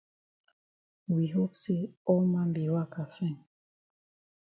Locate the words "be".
2.53-2.67